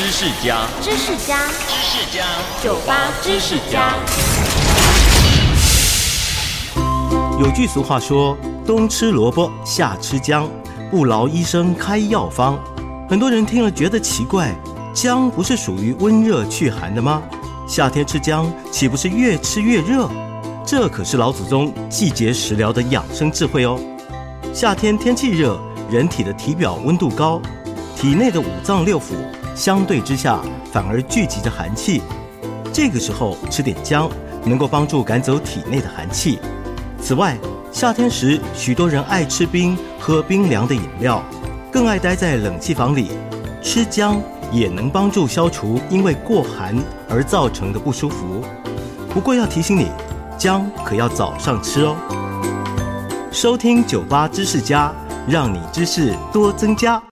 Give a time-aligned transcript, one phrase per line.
[0.00, 2.24] 知识家，知识家，知识家，
[2.62, 3.96] 酒吧知识家。
[7.40, 10.48] 有句俗话说：“冬吃萝卜，夏吃姜，
[10.88, 12.56] 不劳医生开药方。”
[13.10, 14.54] 很多人听了觉得奇怪，
[14.94, 17.20] 姜不是属于温热祛寒的吗？
[17.66, 20.08] 夏天吃姜岂不是越吃越热？
[20.64, 23.76] 这可是老祖宗季节食疗的养生智慧哦。
[24.54, 25.60] 夏天天气热，
[25.90, 27.42] 人体的体表温度高，
[28.00, 29.06] 体内的五脏六腑
[29.56, 32.00] 相对之下反而聚集着寒气。
[32.72, 34.08] 这个时候吃点姜，
[34.44, 36.38] 能够帮助赶走体内的寒气。
[37.02, 37.36] 此外，
[37.72, 41.20] 夏天时许多人爱吃冰、喝冰凉的饮料，
[41.72, 43.10] 更爱待在冷气房里。
[43.64, 44.22] 吃姜
[44.52, 46.76] 也能帮助消除因为过寒
[47.10, 48.44] 而造成的不舒服。
[49.12, 49.88] 不过要提醒你，
[50.38, 51.96] 姜可要早上吃哦。
[53.32, 54.94] 收听酒吧知识家，
[55.26, 57.02] 让你知识多增加。